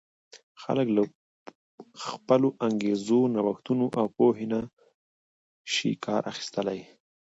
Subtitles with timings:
[0.63, 1.03] خلک له
[2.05, 4.59] خپلو انګېزو، نوښتونو او پوهې نه
[5.73, 6.79] شي کار اخیستلای.